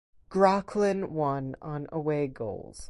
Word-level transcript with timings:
Groclin 0.31 1.09
won 1.09 1.55
on 1.61 1.85
away 1.91 2.25
goals. 2.25 2.79